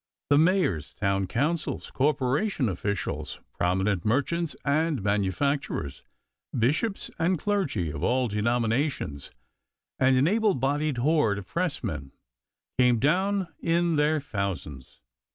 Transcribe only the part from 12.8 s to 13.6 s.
down